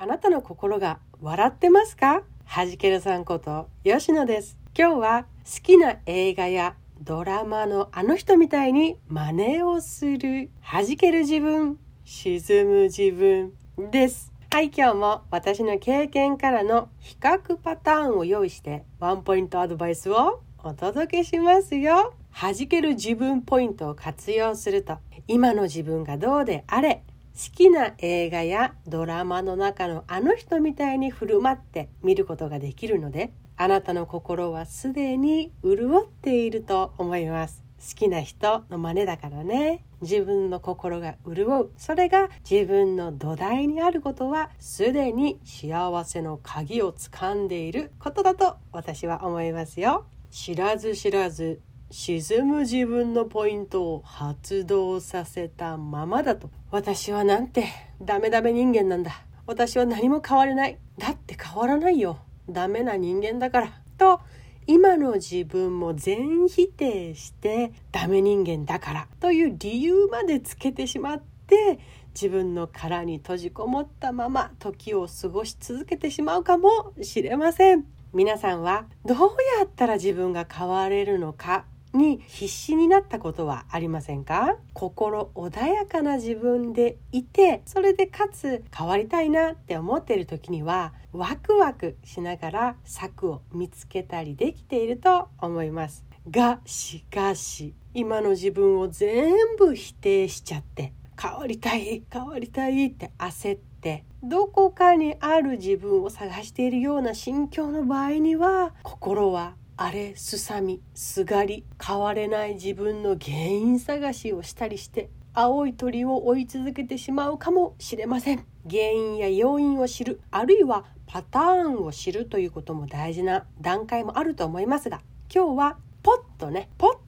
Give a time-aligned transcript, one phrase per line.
[0.00, 2.22] あなたの心が笑ってますか？
[2.44, 4.56] はじけるさんこと吉野です。
[4.78, 13.52] 今日は好きな映画やドラマのあの人みたいに真似をするはじける自分沈む自分
[13.90, 14.32] です。
[14.52, 22.14] はい今日も私の経験からの比較パターンを用意してワンポイントアドバイスをお届けしますよ。
[22.40, 27.02] 弾ける自分ポイントを活用すると今の自分がどうであれ
[27.52, 37.62] きな映画やドラマの中のあの人みたいに振る舞って見ることができるのであなたの心はすでに潤っていると思います。
[37.78, 39.84] 好きな人の真似だからね。
[40.00, 41.70] 自分の心が潤う。
[41.76, 50.06] それが自分の土台にあることはすでに幸せの鍵をつかんでいることだと私は思いますよ。
[50.30, 56.50] 知らず知らず沈む自分のポイントを発動させたままだと。
[56.70, 57.66] 私はなんて
[58.02, 59.22] ダメダメ人間なんだ。
[59.46, 60.78] 私は何も変われない。
[60.98, 62.18] だって変わらないよ。
[62.50, 63.72] ダメな人間だから。
[63.96, 64.20] と
[64.66, 69.08] 今の自分も全否定してダメ人間だから。
[69.18, 71.78] という理由までつけてしまって
[72.14, 77.86] 自分の殻に閉じこもったまま時を過ごし続けてしまうかもしれません。
[78.12, 79.18] 皆さんはどう
[79.58, 81.64] やったら自分が変われるのか。
[81.92, 84.56] に必死になったことはありませんか？
[84.74, 96.04] 心穏やかな自分でいてそれでかつ変わりたいなって思っている時にはワクワクしながら策を見つけたりできていると思います。
[96.30, 118.44] がしかし今の自分を全部否定しちゃって変わりたい変わりたいって焦ってどこかにある自分を探しているような心境の場合には心は荒れすさみすがり変われない自分の原因探しをしたりして青い鳥を追い続けてしまうかもしれません。
[118.68, 125.00] 原因や要因を知るあるいはパターンを知るということも大事な段階もあると思いますが
[125.32, 127.07] 今日はポッとねポッ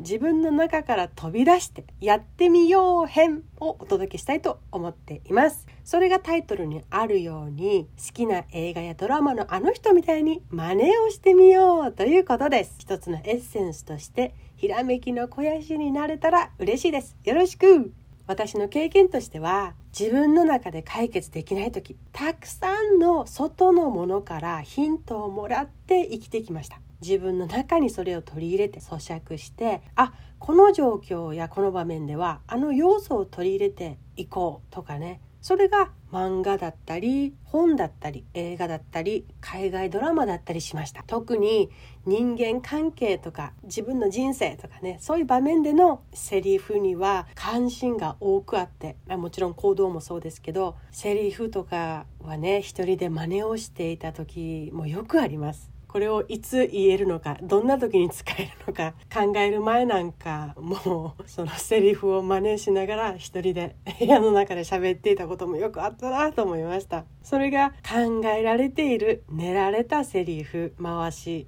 [0.00, 5.66] 自分の中から飛び出してやってみよう編をお届けしたいと思っています。
[5.84, 12.76] それがタイトルにあるように好きな映画やドラマのあの人みたいに真似をしてみようということです。
[12.78, 17.16] 一つのエッセンスとしてひらめきの肥やしになれたら嬉しいです。
[17.24, 17.92] よろしく。
[18.28, 26.78] 私の経験としては自分の中で解決できない時たくさんの外のものからヒントをもらって生きてきました。
[27.00, 35.20] 自分の中にそれを取り入れて咀嚼してあこの状況やこの場面ではあの要素を取り入れていこうとかね。
[35.40, 41.04] それが漫画だったり本だったり映画だったり海外ドラマだったりしました。
[41.06, 41.70] 特に
[42.06, 55.77] 人間関係とか自分の人生とかねそういう場面でのセリフには関心が多くあってもちろん行動もそうですけどセリフとかはね一人で真似をしていた時もよくあります。
[55.88, 67.04] これをいつ言えるのかどんな時に使えるのか考える前なんかもうそのセリフを真似しながら一人で部屋の中で喋っていたこともよくあったなと思いました。
[67.22, 71.46] それが考えられている練られたセリフ回し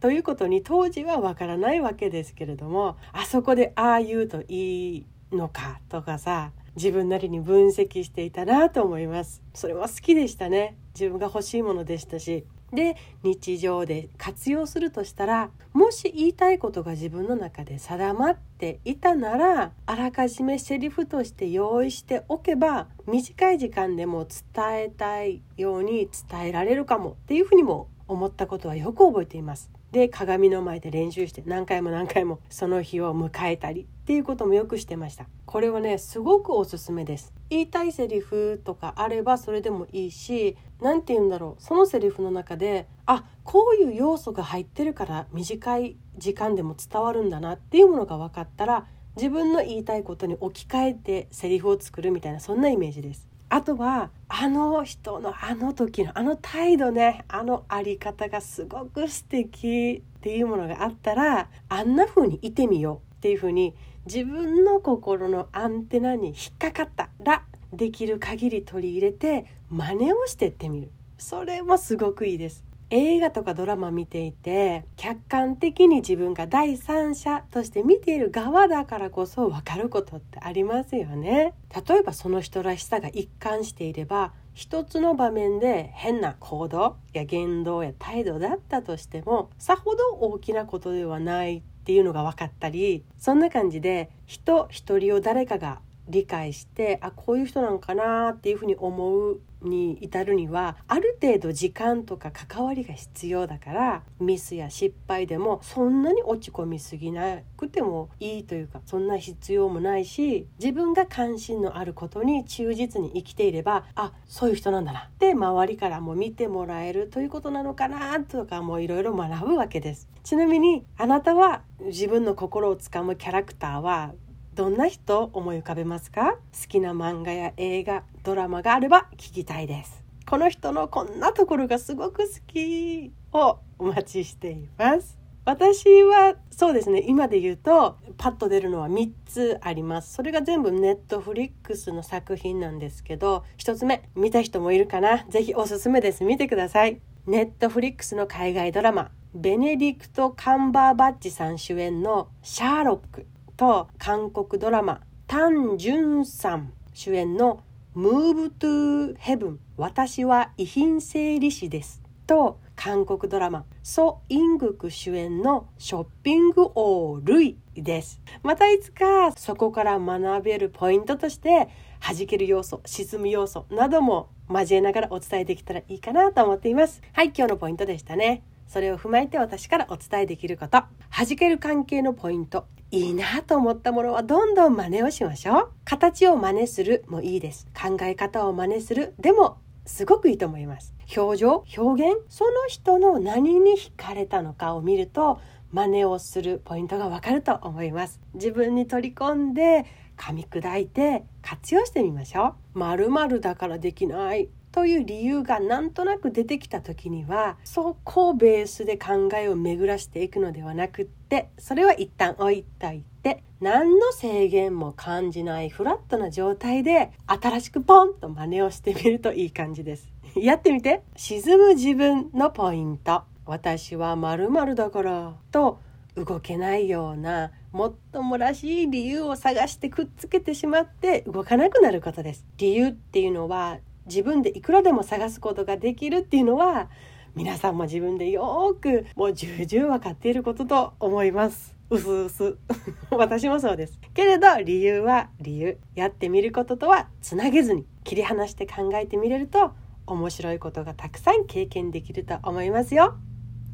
[0.00, 9.42] ということに当時はわからないわけですけれどもあそこでああ言うといいのかとかさ自分なりに分析していたなと思います。
[9.52, 10.76] それは好きでしたね。
[10.94, 29.70] 自分が欲しいものでしたしで日常で活用するとしたらもし言いたいことが自分の中で定まっていたならあらかじめセリフとして用意しておけば短い時間でも伝えたいように伝えられるかもっていうふうにも思ったことはよく覚えています。
[29.92, 35.26] で鏡の前で練習して何回も何回もその日を迎えたりっていうこともよくしてました。
[35.46, 37.32] これはねすごくおすすめです。
[37.50, 41.62] 言いたいセリフとかあればそれでもいいし何て言うんだろう。
[41.62, 53.28] そのセリフの中であこういう要素が入ってるから短い時間でも伝わるんだなっていうものが分かったら自分の言いたいことに置き換えてセリフを作るみたいなそんなイメージです。
[53.50, 63.74] あとはあの人のあの時のあの態度ねあのあり方がすごく素敵っていうものがあったらあんな風にいてみようっていう風に
[64.06, 67.42] 自分の心のアンテナに引っかかったら
[67.72, 70.90] できる限り取り入れて真似をしてってみる。
[71.18, 72.69] それもすごくいいです。
[72.90, 81.54] 映画とかドラマ見ていて客観的に自分が第三者として見ている側だからこそ分かることってありますよね。
[81.88, 120.08] 例えばその人らしさが一貫していれば一つの場面で変な行動や言動や態度だったとしてもさほど大きなことではないっていうのが分かったりそんな感じで人一人を誰かが理解してあこういう人なのかなっていうふうに思うに至るにはある程度時間とか関わりが必要だからミスや失敗でもそんなに落ち込みすぎなくてもいいというかそんな必要もないし自分が関心のあることに忠実に生きていればあそういう人なんだなって周りからも見てもらえるということなのかなとかもいろいろ学ぶわけです。
[120.22, 124.12] ちなみにあなたは自分の心をつかむキャラクターは
[124.60, 126.32] どんな人を思い浮かべますか？
[126.32, 130.04] 好きな漫画や映画ドラマがあれば聞きたいです。
[130.28, 135.16] この人のこんなところがすごく好きをお待ちしています。
[135.46, 140.12] 私はそうですね今で言うとパッと出るのは3つあります。
[140.12, 145.24] それが全部ネットフリックスの作品なんですけど1つ目見た人もいるかな？
[145.30, 146.22] 是非おすすめです。
[146.22, 147.00] 見てください。
[147.26, 153.26] ネットフリックスの海外ドラマベネディクト・カンバーバッチさん主演の「シャーロック」
[153.60, 157.62] と韓国ドラマタン・ジュンさん主演の
[157.92, 168.22] 「ムーブ・トゥ・ヘブン私は遺品整理士です」と韓国ドラマソ・イングク主演の「ショッピング王ルイ」です。
[168.42, 171.68] またいつかそこから学べるポイントとして
[172.00, 177.02] 弾ける要素沈む要素なども交えながらお伝えできたらいいかなと思っています。
[177.12, 178.42] はい今日のポイントでしたね。
[178.70, 180.84] それを踏まえて私からお伝えできること。
[181.10, 182.66] 弾ける関係のポイント。
[182.92, 185.70] いいなと思ったものはどんどん真似をしましょう。
[185.84, 187.66] 形を真似するもいいです。
[187.74, 189.14] 考え方を真似する。
[189.18, 190.94] でもすごくいいと思います。
[191.16, 195.40] 表情表現その人の何に惹かれたのかを見ると
[195.72, 198.20] 真似をするポイントがわかると思います。
[198.34, 199.84] 自分に取り込んで
[200.16, 202.78] 噛み砕いて活用してみましょう。
[202.78, 204.48] 〇〇だからできない。
[204.72, 220.10] という理由がなんとなく出てきた時にはそこをベースで考えを巡らしていくのではなくってそれは一旦置いといて何の制限も感じないフラットな状態で新しくポンと真似をしてみるといい感じです。
[220.34, 221.02] やってみて。
[221.16, 223.22] 沈む自分のポイント。
[223.44, 225.78] 私は〇〇だからと
[226.14, 232.46] 動けないようなもっともらしい理由を探してくっつけてしまって動かなくなることです。
[232.58, 233.78] 理由っていうのは
[234.10, 236.90] 自分でいくらでも探すことができるっていうのは
[237.36, 241.76] 皆さんも自分でよくもう重々分かっていることと思います。
[241.88, 242.56] うすうす。
[243.10, 244.00] 私もそうです。
[244.14, 245.78] けれど理由は理由。
[245.94, 249.72] やってみることとはつなげずに切り離して考えてみれると
[250.06, 253.14] 面白いことがたくさん経験できると思いますよ。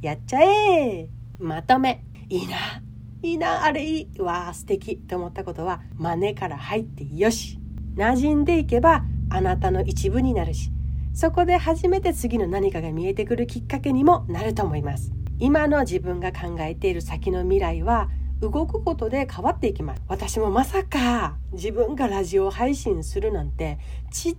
[0.03, 1.09] やっちゃえ。
[1.39, 2.05] まとめ。
[2.29, 2.57] いいな。
[3.23, 3.65] いいな。
[3.65, 4.21] あれいい。
[4.21, 7.59] わあ素敵と思ったことは真似から入ってよし。
[7.97, 9.05] 馴染んでいけば
[9.37, 10.71] あなたの一部になるし
[11.13, 15.13] そこで初めて次の何かが見えてくるきっかけにもなると思います。
[15.39, 18.11] 今の自分が考えている先の未来は
[18.41, 20.03] 動くことで変わっていきます。
[20.09, 23.79] 私もまさか自分がラジオ配信するなんて
[24.11, 24.37] ちっ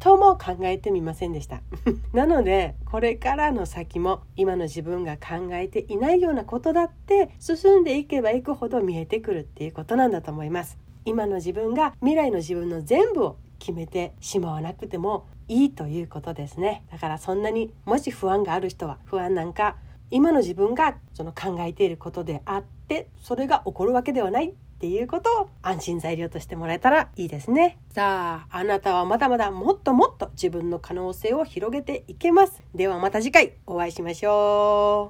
[0.00, 1.62] とも考えてみませんでした。
[2.12, 10.78] なのでこれからの先も今の自分が考えていないようなことだって進んでいけばいくほど見えてくるっていうことなんだと思います。
[11.06, 16.84] 今の自分が未来の自分の全部を決めてしまわなくてもいいということですね。
[16.90, 19.76] だからそんなにもし不安がある人は不安なんか
[20.10, 27.78] 今の自分がその考えていることであってそれが起こるわけではないっていうことを安心材料としてもらえたらいいですね。
[27.90, 32.62] さああなたはまだまだもっともっと自分の可能性を広げていけます。
[32.74, 35.02] ではまた次回お会いしましょう。